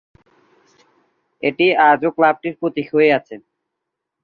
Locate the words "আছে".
3.17-3.35